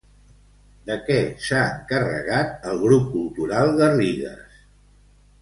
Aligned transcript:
De 0.89 0.95
què 1.09 1.17
s'ha 1.47 1.59
encarregat 1.73 2.67
el 2.73 2.81
Grup 2.87 3.07
Cultural 3.13 3.75
Garrigues? 3.83 4.59